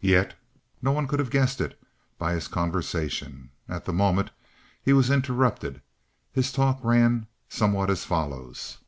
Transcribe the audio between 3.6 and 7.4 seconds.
At the moment he was interrupted, his talk ran